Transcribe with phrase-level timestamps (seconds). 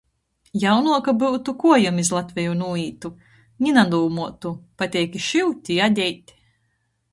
[0.61, 3.13] Jaunuoka byutu, kuojom iz Latveju nūītu.
[3.67, 4.55] Ni nadūmuotu.
[4.83, 6.37] Pateik i šyut, i adēt.